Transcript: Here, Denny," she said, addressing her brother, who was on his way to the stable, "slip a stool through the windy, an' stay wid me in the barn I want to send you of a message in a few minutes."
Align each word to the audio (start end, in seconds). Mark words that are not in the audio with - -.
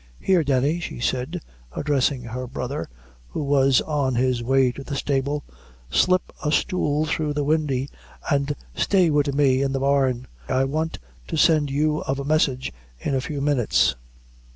Here, 0.19 0.43
Denny," 0.43 0.79
she 0.79 0.99
said, 0.99 1.41
addressing 1.75 2.23
her 2.23 2.47
brother, 2.47 2.89
who 3.27 3.43
was 3.43 3.81
on 3.81 4.15
his 4.15 4.41
way 4.41 4.71
to 4.71 4.83
the 4.83 4.95
stable, 4.95 5.43
"slip 5.91 6.33
a 6.43 6.51
stool 6.51 7.05
through 7.05 7.33
the 7.33 7.43
windy, 7.43 7.87
an' 8.31 8.47
stay 8.73 9.11
wid 9.11 9.35
me 9.35 9.61
in 9.61 9.73
the 9.73 9.79
barn 9.79 10.25
I 10.49 10.63
want 10.63 10.97
to 11.27 11.37
send 11.37 11.69
you 11.69 11.99
of 12.01 12.17
a 12.17 12.25
message 12.25 12.73
in 12.99 13.13
a 13.13 13.21
few 13.21 13.41
minutes." 13.41 13.95